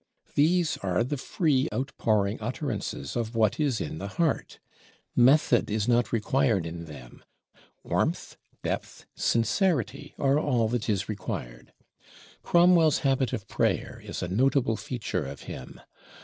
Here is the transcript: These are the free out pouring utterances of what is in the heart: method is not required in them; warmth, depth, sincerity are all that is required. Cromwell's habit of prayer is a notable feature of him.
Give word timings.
These 0.33 0.77
are 0.77 1.03
the 1.03 1.15
free 1.15 1.69
out 1.71 1.91
pouring 1.99 2.41
utterances 2.41 3.15
of 3.15 3.35
what 3.35 3.59
is 3.59 3.79
in 3.79 3.99
the 3.99 4.07
heart: 4.07 4.57
method 5.15 5.69
is 5.69 5.87
not 5.87 6.11
required 6.11 6.65
in 6.65 6.85
them; 6.85 7.23
warmth, 7.83 8.35
depth, 8.63 9.05
sincerity 9.15 10.15
are 10.17 10.39
all 10.39 10.67
that 10.69 10.89
is 10.89 11.07
required. 11.07 11.71
Cromwell's 12.41 13.01
habit 13.05 13.31
of 13.31 13.47
prayer 13.47 14.01
is 14.03 14.23
a 14.23 14.27
notable 14.27 14.75
feature 14.75 15.23
of 15.23 15.41
him. 15.41 15.79